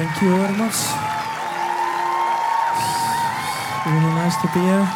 [0.00, 0.72] Thank you very much.
[3.76, 4.88] It's Really nice to be here.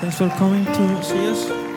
[0.00, 1.69] Thanks for coming to see us.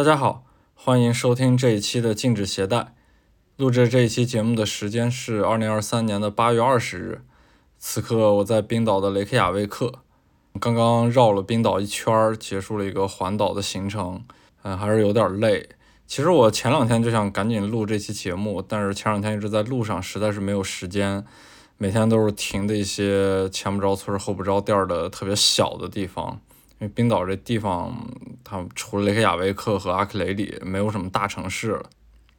[0.00, 2.94] 大家好，欢迎收听这一期的禁止携带。
[3.58, 7.20] 录制这一期节目的时间是二零二三年的八月二十日，
[7.78, 9.96] 此刻我在冰岛的雷克雅未克，
[10.58, 14.24] 刚刚绕了冰岛一圈，结束了一个环岛的行程，
[14.62, 15.68] 嗯，还是有点累。
[16.06, 21.22] 其实我前两天就想赶紧录这期节目，但是前两天一直在路上，实在是没有时间。
[21.76, 26.40] 每天都是停的一些前不着村后不着店的特别小的地方。
[26.80, 27.94] 因为冰岛这地方，
[28.42, 31.90] 它除了雷克雅未克和阿克雷里，没有什么大城市了。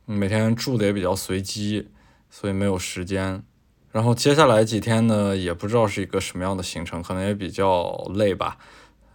[0.05, 1.87] 每天住的也比较随机，
[2.29, 3.43] 所以没有时间。
[3.91, 8.57] 然后接下来几天呢，也不知道是一个什么样的行程，可能也比较累吧。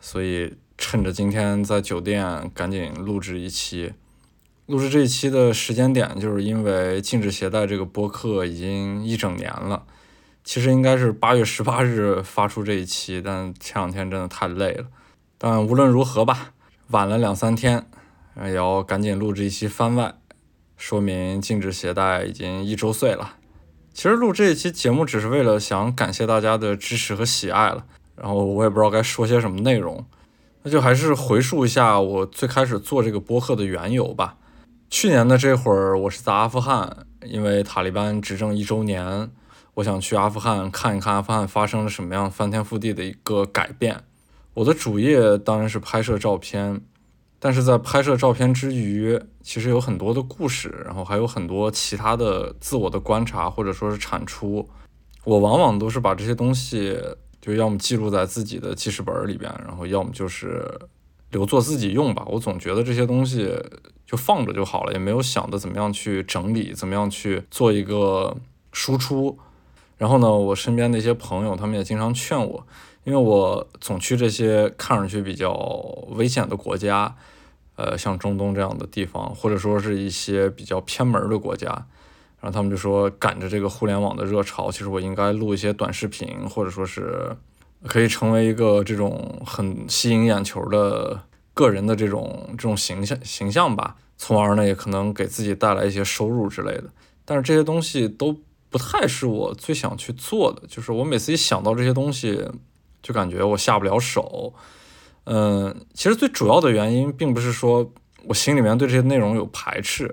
[0.00, 3.92] 所以趁着今天在酒店，赶紧录制一期。
[4.66, 9.84] 录制这一期的时间点，就是因为禁止携带这个播客已经一整年了。
[10.44, 14.86] 其实应该是八月十八日发出这一期，但前两天真的太累了。
[15.38, 16.52] 但无论如何吧，
[16.88, 17.86] 晚了两三天，
[18.44, 20.14] 也要赶紧录制一期番外，
[20.76, 23.34] 说明禁止携带已经一周岁了。
[23.92, 30.04] 其实录这一期节目只是为了想感谢大家的支持和喜爱了，然后我也不知道该说些什么内容，
[30.62, 34.36] 那就还是回述一下我最开始做这个播客的缘由吧。
[34.88, 39.30] 去年的这会儿，我是在阿富汗，因为塔利班执政一周年，
[39.74, 44.04] 我想去阿富汗看一看阿富汗发生了什么样翻天覆地的一个改变。
[44.56, 46.80] 我的主业当然是拍摄照片，
[47.38, 54.66] 但是在拍摄照片之余，其实有很多的故事，然后还有很多其他的自我的观察或者说是产出。
[55.24, 56.98] 我往往都是把这些东西，
[57.38, 60.66] 就要么记录在自己的记事本里边，然后要么就是
[61.32, 62.24] 留作自己用吧。
[62.26, 63.54] 我总觉得这些东西
[64.06, 68.34] 就放着就好了，也没有想着怎么样去整理，怎么样去做一个
[68.72, 69.38] 输出。
[69.98, 72.66] 然后呢，我身边的一些朋友，他们也经常劝我。
[73.06, 75.52] 因为我总去这些看上去比较
[76.08, 77.14] 危险的国家，
[77.76, 81.68] 呃，像中东这样的地方，或者说是一些比较偏门的国家，
[82.40, 87.36] 然后他们就说赶着这个互联网的热潮，其实我应该录一些短视频，或者说是
[87.84, 91.22] 可以成为一个这种很吸引眼球的
[91.54, 96.86] 个人的这种这种形象形象吧，从而呢也可能给自己带来一些收入之类的。
[97.24, 98.36] 但是这些东西都
[98.68, 102.44] 不太是我最想去做的，就是我每次一想到这些东西。
[103.06, 104.52] 就感觉我下不了手，
[105.26, 107.92] 嗯，其实最主要的原因并不是说
[108.26, 110.12] 我心里面对这些内容有排斥，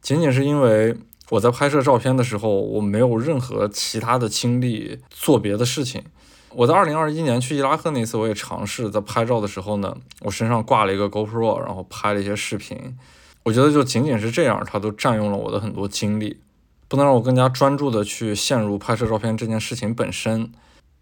[0.00, 0.96] 仅仅是因为
[1.30, 6.02] 我在拍摄照片的时候，我没有任何其他的精力做别的事情。
[6.56, 12.98] 我在二零二一年去伊拉克那次，我也尝试在拍照的时候呢，我身上挂了一个 GoPro，然后拍了一些视频。
[13.44, 16.40] 我觉得就仅仅是这样，它都占用了我的很多精力，
[16.88, 20.50] 不能让我更加专注的去陷入拍摄照片这件事情本身。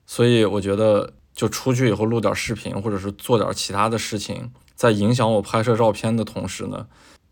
[0.04, 1.14] 所以我觉得。
[1.34, 6.87] 就出去以后录点视频，或者是做点其他的事情，在影响我拍摄照片的同时呢，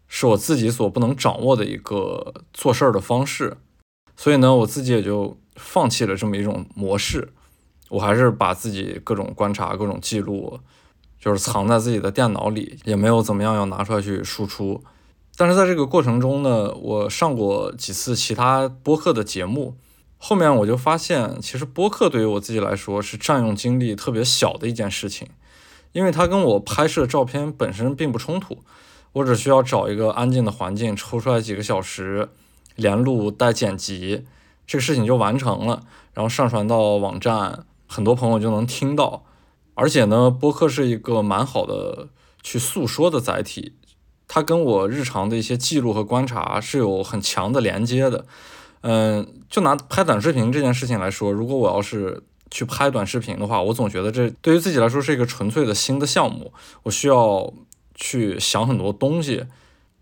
[0.08, 3.58] 是我自己所不能掌握的一个做事儿的方式。
[4.16, 7.32] 所以呢，我自己也就放弃了这么一种模式。
[7.90, 10.60] 我还是把自己各种观察、各种记录，
[11.18, 14.82] 就是藏在自己的电脑里，也没有怎么样要拿出来去输出。
[15.36, 19.76] 但是在这个过程中呢，我上过几次其他播客的节目。
[20.22, 25.26] 后面我就发现，其实播客对于我自己来说是占用精力特别小的一件事情，
[25.92, 28.58] 因为它跟我拍摄照片本身并不冲突，
[29.12, 32.28] 我只需要找一个安静的环境，抽出来几个小时，
[32.76, 34.26] 连录带剪辑，
[34.66, 39.24] 这个事情就完成了，然后上传到网站，很多朋友就能听到。
[39.74, 42.08] 而且呢，播客是一个蛮好的
[42.42, 43.72] 去诉说的载体，
[44.28, 48.26] 它跟我日常的一些记录和观察是有很强的连接的。
[48.82, 56.52] 嗯，就拿拍短视频这件事情来说，如果我要是去拍短视频的话，我总觉得这对于自己来说是一个纯粹的新的项目，
[56.84, 57.52] 我需要
[57.94, 59.44] 去想很多东西，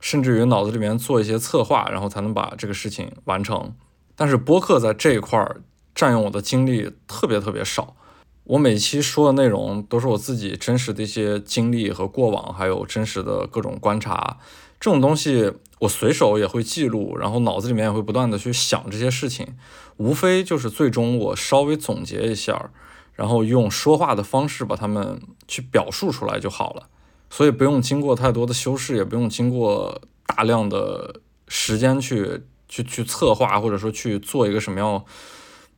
[0.01, 3.75] 甚至于脑子里面做一些策划，然后才能把这个事情完成。
[4.15, 5.63] 但是播客在这一块儿
[5.95, 7.97] 占用我的精力特别特别少。
[8.45, 14.39] 我每期说的内容都是我自己真实的一些经历和过往，还有真实的各种观察。
[14.81, 19.57] 这种东西我随手也会记录，然后脑子里面也会不断的去想这些事情。
[19.97, 22.71] 无非就是最终我稍微总结一下，
[23.15, 26.89] 然后用说话的方式把它们去表述出来就好了。
[27.31, 35.05] 所以不用经过太多的修饰，也不用经过大量的时间去去去策划，或者说去做一个什么样，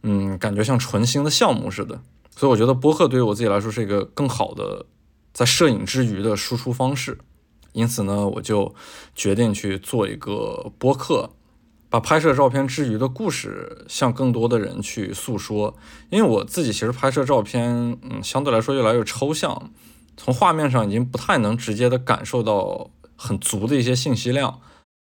[0.03, 2.01] 嗯，感觉像纯新的项目似的。
[2.37, 4.87] 所以我觉得播客对于我自己来说是一个更好的
[5.33, 7.19] 在摄影之余的输出方式，
[7.73, 8.75] 因此呢，我就
[9.15, 11.31] 决定去做一个播客，
[11.89, 15.77] 把拍摄照片之余的故事向更多的人去诉说。
[16.11, 19.71] 因为我自己其实拍摄照片，嗯，相对来说越来越抽象，
[20.17, 24.61] 从画面上已经不太能直接的感受到很足的一些信息量，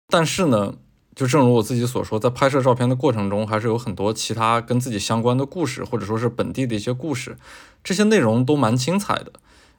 [0.09, 0.75] 但是呢。
[1.15, 7.37] 就正如我自己所说，在拍摄照片的过程中，还是有很多其他跟自己相关的故事，或者说是本地的一些故事，
[7.85, 9.31] 这些内容都蛮精彩的。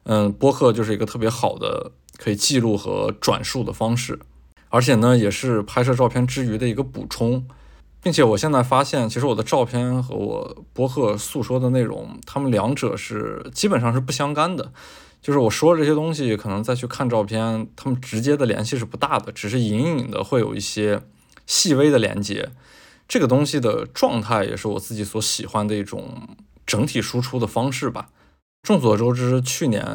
[0.03, 4.19] 嗯，播客就是一个特别好的可以记录和转述的方式，
[4.69, 7.45] 而且呢，也是拍摄照片之余的一个补充，
[8.01, 14.71] 并且我现在发现，其实我的照片和我播客诉说的内容，他们两者是基本上是不相干的。
[15.21, 21.01] 就是我说这些东西，可能再去看照片，他们直接的联系是不大的，只是隐隐的会有一些。
[21.45, 22.51] 细微的连接，
[23.06, 26.25] 这个东西的状态也是我自己所喜欢的一种
[26.65, 28.07] 整体输出的方式吧。
[28.62, 29.86] 众所周知，去年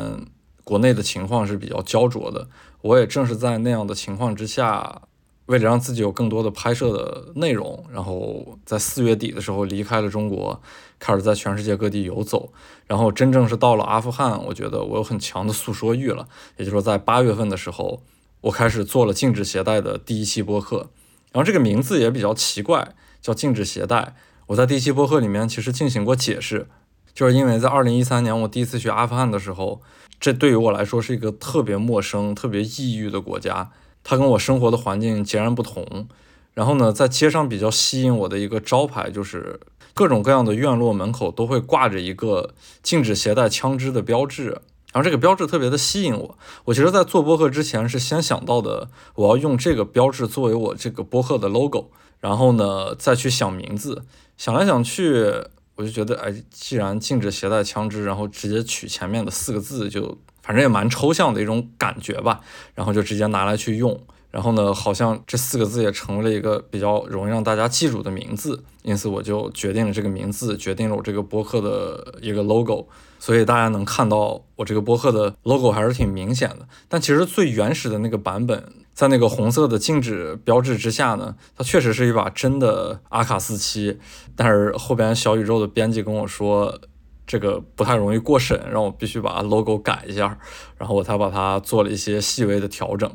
[0.69, 2.47] 国内的情况是比较焦灼的，
[2.83, 5.01] 我也正是在那样的情况之下，
[5.47, 10.61] 为了让自己有更多的拍摄的内容，然后在四月底的时候离开了中国，
[10.99, 12.53] 开始在全世界各地游走。
[12.87, 16.29] 然后真正是到了阿富汗，我觉得我有很强的诉说欲了。
[16.59, 18.03] 也就是说，在八月份的时候，
[18.43, 20.91] 我开始做了禁止携带的第一期播客。
[21.33, 24.15] 然后这个名字也比较奇怪，叫禁止携带。
[24.49, 26.69] 我在第一期播客里面其实进行过解释，
[27.15, 29.81] 就是因为在二零一三年我第一次去阿富汗的时候，
[30.21, 33.71] 这对于我来说是一个特别陌生、特别异域的国家，
[34.03, 36.09] 它跟我生活的环境截然不同。
[36.55, 39.61] 然后呢，在街上比较吸引我的一个招牌就是
[39.95, 44.61] 各种各样的院落门口都会挂着一个禁止携带枪支的标志。
[44.91, 54.03] 然后这个标志特别的吸引我，我其实，在做播客之前是先想到的，我要用这个标志作为我这个播客的 logo，然后呢，再去想名字，
[54.39, 55.45] 想来想去，
[55.79, 62.41] 我就觉得，哎，既然禁止携带枪支，然后直接取前面的四个字，就反正也蛮抽象的一种感觉吧，
[62.75, 63.97] 然后就直接拿来去用。
[64.33, 72.89] 然后呢，好像这四个字也成为了一个比较容易让大家记住的名字，因此我就决定了这个名字，决定了我这个播客的一个 logo。
[73.21, 76.69] 所以大家能看到我这个播客的 logo 还是挺明显的。
[76.89, 83.97] 但其实最原始的那个版本，在那个红色的禁止标志之下呢，它确实是一把真的阿卡四七。
[84.35, 86.81] 但是后边小宇宙的编辑跟我说，
[87.25, 90.37] 这个不太容易过审，让我必须把 logo 改一下，
[90.77, 93.09] 然后我才把它做了一些细微的调整。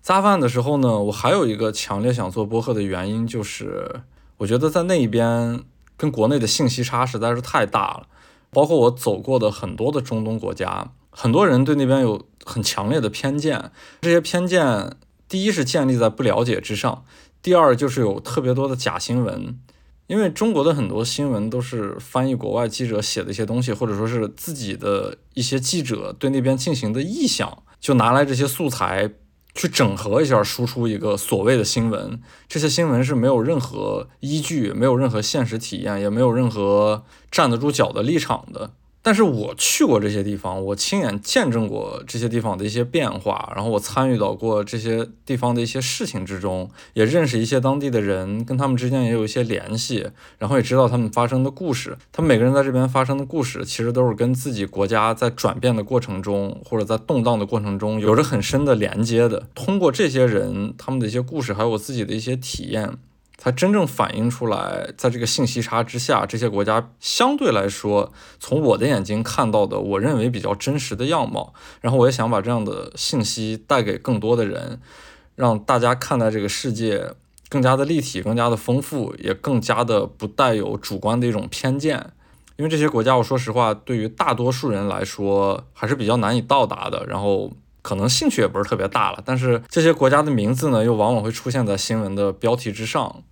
[0.00, 4.00] 扎饭的时候呢，我还有一个强烈想做播客的原因，就是
[4.38, 5.62] 我觉得在那一边
[5.98, 8.06] 跟国内的信息差实在是太大了。
[8.50, 13.70] 包括我走过的很多的中东国家，很多人对那边有很强烈的偏见。
[14.00, 14.96] 这些偏见，
[15.28, 17.04] 第一是建立在不了解之上，
[17.42, 19.58] 第二就是有特别多的假新闻。
[20.06, 29.12] 因为中国的很多新闻都是翻译国外记者写的一些东西，或者说是自己的一些记者对那边进行的臆想，就拿来这些素材。
[29.58, 38.72] 去整合一下，输出一个所谓的新闻，这些新闻是没有任何依据，没有任何现实体验，也没有任何站得住脚的立场的。
[39.06, 50.08] 但是我去过这些地方，我亲眼见证过这些地方的一些变化，然后我参与到过这些地方的一些事情之中，也认识一些当地的人，跟他们之间也有一些联系，
[50.38, 51.96] 然后也知道他们发生的故事。
[52.10, 59.46] 他们每个人在这边发生的故事，其实都是跟自己国家在转变的过程中，或者在动荡的过程中，有着很深的连接的。
[59.54, 62.98] 通过这些人他们的一些故事，还有我自己的一些体验。
[63.38, 71.52] 才真正反映出来，在这个信息差之下，这些国家相对来说，从我的眼睛看到的，我认为比较真实的样貌。
[71.80, 74.80] 然后我也想把这样的信息带给更多的人，
[75.34, 77.12] 让大家看待这个世界
[77.50, 82.12] 更加的立体、更加的丰富，也更加的不带有主观的一种偏见。
[82.56, 87.04] 因为这些国家，我说实话，对于大多数人来说还是比较难以到达的。
[87.06, 87.52] 然后。
[87.86, 93.22] 可能兴趣也不是特别大了，但是这些国家的名字呢，又往往会出现在新闻的标题之上。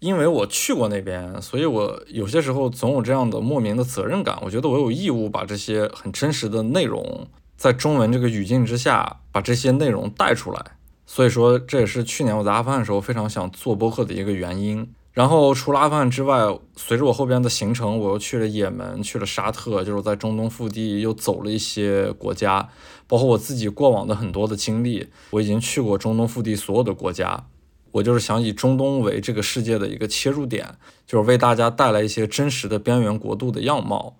[0.00, 4.36] 因为我去过那边，所以我有些时候总有这样的莫名的责任感。
[4.42, 10.60] 我觉得我有义务把这些很真实的内容，在中文这个语境之下，把这些内容带出来。
[11.06, 14.92] 所以说这也是去年我在阿富汗的时候非常想做播客的一个原因。
[15.12, 16.38] 然后除了阿富汗之外，
[16.76, 22.68] 随着我后边的行程，我又去了也门，去了沙特，就是在中东腹地又走了一些国家，
[23.08, 27.46] 包括我自己过往的很多的经历，我已经去过中东腹地所有的国家。
[27.92, 30.76] 我就是想以中东为这个世界的一个切入点，
[31.08, 34.14] 就是为大家带来一些真实的边缘国度的样貌。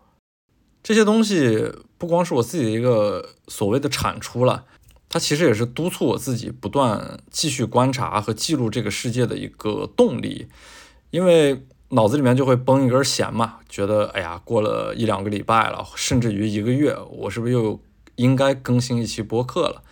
[0.82, 4.64] 这些东西不光是我自己的一个所谓的产出了，
[5.08, 10.48] 它其实也是督促我自己不断继续观察和记录这个世界的一个动力。
[11.10, 17.80] 因为脑子里面就会绷一根弦嘛，觉得哎呀，过了一两个礼拜了，甚至于一个月，我是不是又
[18.16, 19.82] 应该更新一期播客了？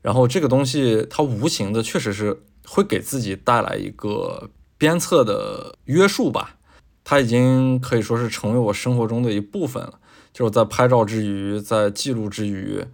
[0.00, 4.48] 然后这个东西它无形的确实是会给自己带来一个
[4.78, 6.56] 鞭策的约束吧，
[7.02, 9.98] 它已经可以说是成为我生活中的一部分了。
[10.32, 12.84] 就是在拍照之余，在记录之余，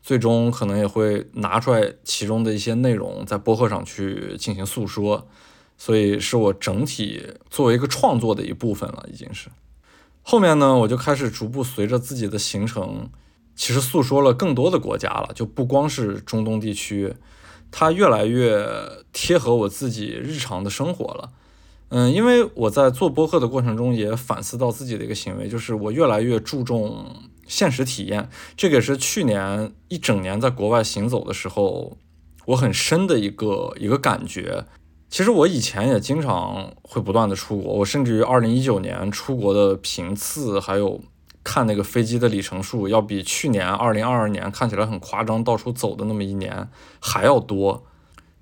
[0.00, 5.26] 最终可能也会拿出来其中的一些内容，在播客上去进行诉说。
[5.76, 9.48] 所以是我整体作为一个创作的一部分了，已经是。
[10.22, 13.10] 后面呢，我就开始逐步随着自己的行程，
[13.54, 17.14] 其实诉说了更多的国家了，就不光是中东地区，
[17.70, 18.66] 它越来越
[19.12, 21.32] 贴合我自己日常的生活了。
[21.90, 27.14] 嗯，因为我在做播客的过程中也反思到自己的一个行为，就是我越来越注重
[27.46, 31.98] 现实体验，这个也是去年一整年在国外行走的时候，
[32.46, 34.64] 我很深的一个一个感觉。
[35.14, 41.00] 其实我以前也经常会不断的出国，我甚至于二零一九年出国的频次，还有
[41.44, 46.68] 看那个飞机的里程数，要比去年二零二二年看起来很夸张，到处走的那么一年
[46.98, 47.84] 还要多。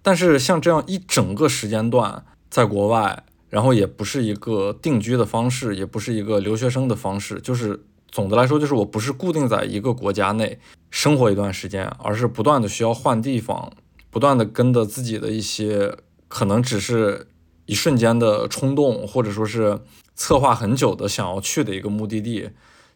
[0.00, 10.59] 但是像这样一整个时间段在国外，然后也不是一个定居的方式，也不是一个留学生的方式，就是总的来说，就是我不是固定在一个国家内
[10.91, 13.71] 生活一段时间，而是不断的需要换地方，
[14.09, 15.95] 不断的跟着自己的一些。
[16.35, 17.29] 可能只是
[17.67, 19.79] 一瞬间的冲动，或者说是
[20.15, 22.49] 策划很久的想要去的一个目的地，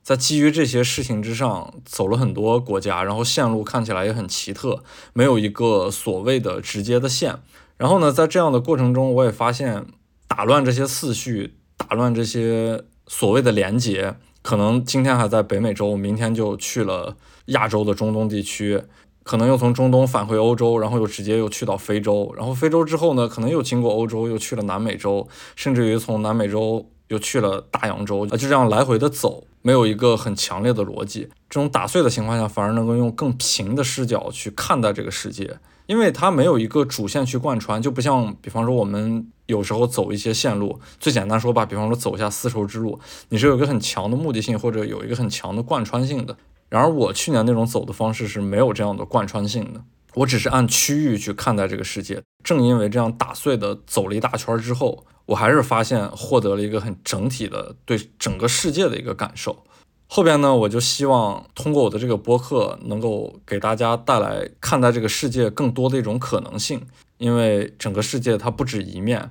[0.02, 7.38] 在基于这些事情之上走了很多国家，然后线路看起来也很奇特，没有一个所谓的直接的线。
[7.76, 9.84] 然后呢，在这样的过程中，我也发现
[10.26, 17.14] 打乱这些次序，打乱这些所谓的连接，可能今天还在北美洲，明天就去了
[17.46, 18.82] 亚洲的中东地区。
[19.26, 31.28] 可能又从中东返回欧洲，然后又直接又去到非洲，然后非洲之后呢，可能又经过欧洲，又去了南美洲，甚至于从南美洲又去了大洋洲，就这样来回的走，没有一个很强烈的逻辑。
[31.50, 46.36] 这种打碎的情况下，反而能够用更平的视角去看待这个世界，因为它没有一个主线去贯穿，就不像，比方说我们有时候走一些线路，最简单说吧，比方说走一下丝绸之路，你是有一个很强的目的性，或者有一个很强的贯穿性的。
[46.68, 49.80] 然而我去年那种走的方式是没有这样的贯穿性的，
[50.14, 52.20] 我只是按区域去看待这个世界。
[52.42, 59.64] 正因为这样打碎的走了一大圈之后，我还是发现获得了一个很整体的对整个世界的一个感受。
[60.08, 66.82] 后边呢，我就希望通过我的这个播客，能够给大家带来看待这个世界更多的一种可能性。
[67.18, 69.30] 因为整个世界它不止一面，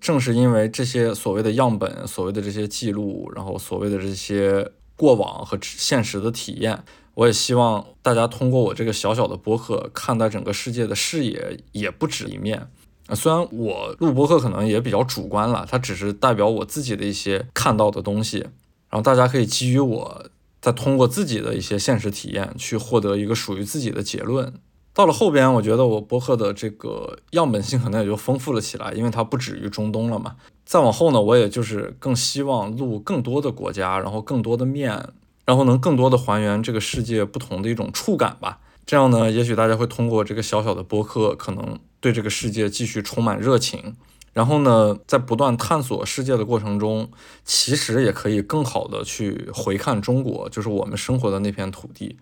[0.00, 4.70] 正是因为这些所谓的样本、所谓的这些记录，然后所谓的这些。
[4.96, 6.82] 过往和现实的体验，
[7.14, 12.68] 我也希望大家通过我这个小小的播客，看待整个世界的视野也不止一面。
[13.06, 20.28] 啊，虽然我录播客可能也比较主观了，它只是代表我自己的一些看到的东西，然后大家可以基于我
[20.60, 24.52] 再通过自己的一些现实体验，去获得一个属于自己的结论。
[24.96, 30.36] 到了后边，我觉得我播客的这个样本性可能也就丰富了起来，因为它不止于中东了嘛。
[30.64, 35.10] 再往后呢，我也就是更希望录更多的国家，然后更多的面，
[35.44, 38.58] 然后能更多的还原这个世界不同的一种触感吧。
[38.86, 43.94] 这样呢，也许大家会通过这个小小的播客，可能对这个世界继续充满热情。
[44.32, 47.10] 然后呢，在不断探索世界的过程中，
[47.44, 52.16] 其实也可以更好的去回看中国，就是我们生活的那片土地。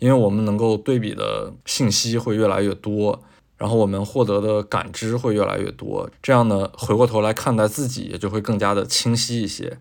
[0.00, 3.22] 因为我们能够对比的信息会越来越多，
[3.56, 9.78] 然后我们获得的感知会越来越多，这样呢，回过头来看待自己也就会更加的清晰一些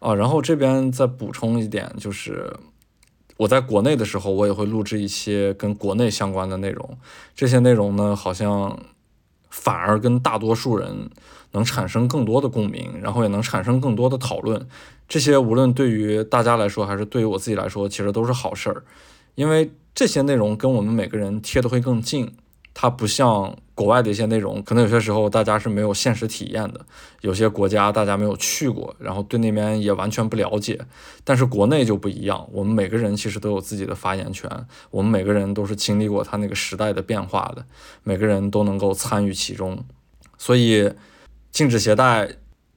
[0.00, 0.14] 啊。
[0.14, 2.54] 然后这边再补充一点，就是
[3.36, 6.98] 我在国内的时候，我也会录制一些跟国内相关的内容，
[7.34, 8.76] 这些内容呢，好像
[9.48, 11.08] 反而跟大多数人
[11.52, 14.66] 能产生更多的共鸣，然后也能产生更多的讨论。
[15.08, 18.82] 这些无论对于大家来说，还是对于我自己来说，其实都是好事儿。
[19.36, 22.34] 因为这些内容跟我们每个人贴的会更近，
[22.74, 26.80] 它不像国外的一些内容，可能有些时候大家是没有现实体验的，
[27.20, 30.80] 有些国家大家没有去过，然后对那边也完全不了解。
[31.22, 34.50] 但是国内就不一样，我们每个人其实都有自己的发言权，
[34.90, 37.64] 我们每个人都是经历过它那个时代的变化的，
[38.02, 39.84] 每个人都能够参与其中。
[40.38, 40.90] 所以，
[41.50, 42.28] 禁止携带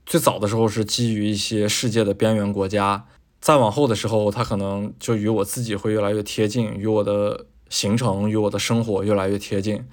[0.06, 3.06] 最早的时候是基于一些世界的边缘国家，
[3.40, 7.46] 再往后的时候，它可能就与我自己会越来越贴近，与我的。
[7.72, 9.86] 行程与我的生活越来越贴近，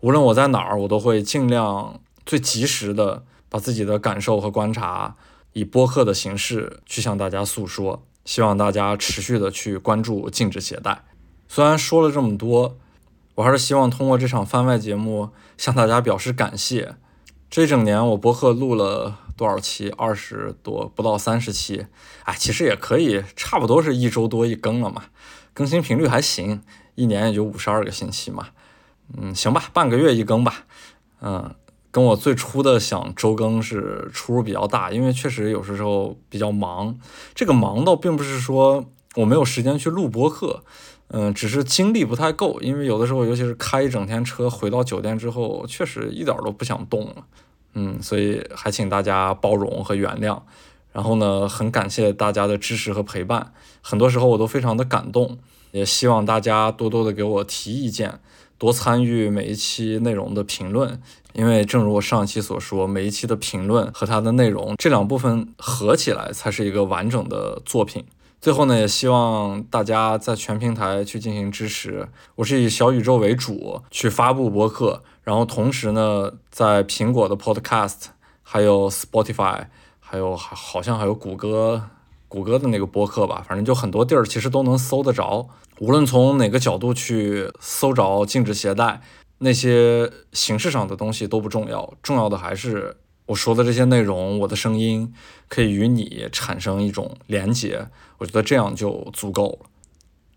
[0.00, 5.14] 无论我在哪儿，我都会尽量最及时的把自己的感受和观察
[5.52, 8.02] 以播客的形式去向大家诉说。
[8.24, 11.04] 希望大家持续的去关注禁止携带。
[11.46, 12.76] 虽然说了这么多，
[13.36, 16.96] 我还是希望通过这场番外节目向大家表示感谢。
[17.48, 19.88] 这整年我播客录了多少期？
[19.96, 21.86] 二十多，不到三十期。
[22.24, 25.04] 哎，其实也可以，差不多是一周多一更了嘛，
[25.54, 26.60] 更新频率还行。
[26.94, 28.48] 一年也就五十二个星期嘛，
[29.16, 30.66] 嗯，行吧，半个月一更吧，
[31.22, 31.54] 嗯，
[31.90, 36.98] 跟我最初的想周更是出入比较大，因为确实有时候比较忙。
[37.34, 38.84] 这个忙倒并不是说
[39.16, 40.62] 我没有时间去录播客，
[41.08, 42.60] 嗯，只是精力不太够。
[42.60, 47.24] 因为有的时候，尤其是开一整天车回到酒店之后，确实一点都不想动了，
[47.74, 50.40] 嗯，所以还请大家包容和原谅。
[50.92, 55.38] 然后呢，很感谢大家的支持和陪伴，很多时候我都非常的感动。
[55.72, 58.18] 也希望大家多多的给我提意见，
[58.58, 61.00] 多参与每一期内容的评论，
[61.32, 68.04] 因为正如我上期所说，每一期的评论和它的内容这两部分合起来才是一个完整的作品。
[68.40, 72.08] 最后呢，也希望大家在全平台去进行支持。
[72.34, 78.06] 我是以小宇宙为主去发布播客，然后同时呢，在苹果的 Podcast，
[78.42, 79.66] 还有 Spotify，
[79.98, 81.90] 还有好像还有谷歌。
[82.28, 85.48] 谷歌的那个播客吧，反正就很多地儿其实都能搜得着。
[85.80, 89.00] 无论从哪个角度去搜着禁止携带，
[89.38, 92.96] 那些形式上的东西都不重要，重要的还是
[93.26, 95.12] 我说的这些内容，我的声音
[95.48, 97.88] 可以与你产生一种连接。
[98.18, 99.66] 我觉得这样就足够了。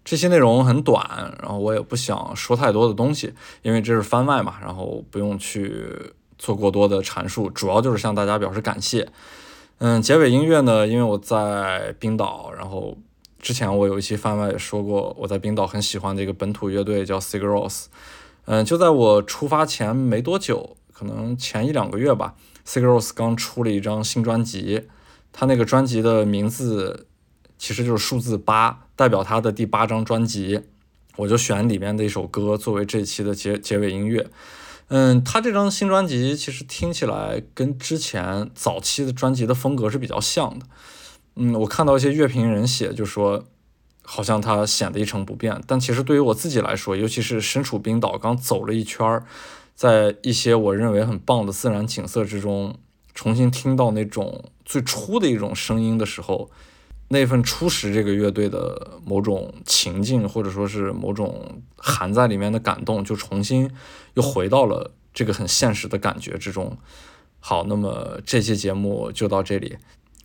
[0.03, 9.07] 这些内容很短，然后我也不想说太多的东西，因为这是番外嘛，然后不用去做过多的阐述，主要就是向大家表示感谢。
[9.79, 10.87] 嗯，结尾音乐呢？
[10.87, 12.97] 因为我在冰岛，然后
[13.39, 17.85] 之前我有一期番外也说过，我在冰岛很喜欢的一个本土乐队叫 Sigaros。
[18.45, 22.35] 嗯，就在我出发前没多久，可能前一两个月吧
[22.65, 24.87] ，Sigaros 刚出了一张新专辑，
[25.31, 27.07] 他那个专辑的名字
[27.63, 30.59] 其实就是数字八，代表他的第八张专辑，
[31.15, 34.29] 我就选里面的一首歌作为这期的结结尾音乐。
[34.89, 40.65] 嗯，他这张新专辑其实听起来跟之前早期的专辑的风格是比较像的。
[41.35, 43.45] 嗯，我看到一些乐评人写，就说
[44.01, 45.63] 好像他显得一成不变。
[45.65, 49.23] 但其实对于我自己来说，尤其是身处冰岛，刚走了一圈儿，
[49.73, 52.77] 在一些我认为很棒的自然景色之中，
[53.15, 56.51] 重新听到那种最初的一种声音的时候。
[57.13, 63.69] 那份初识这个乐队的某种情境，或者说是某种含在里面的感动，就重新
[64.15, 66.75] 又回到了这个很现实的感觉之中。
[67.39, 69.77] 好，那么这期节目就到这里。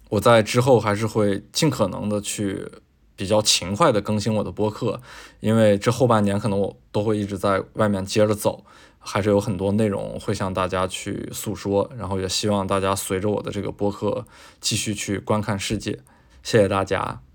[0.08, 2.66] 我在之后还是会尽可能的去
[3.14, 5.00] 比较勤快的更新我的播客，
[5.40, 8.64] 因为这后半年可能我都会一直在外面接着走，
[8.98, 14.24] 还是有很多内容会向大家去诉说，然后也希望大家随着我的这个播客
[14.60, 15.98] 继续去观看世界。
[16.48, 17.27] 谢谢大家。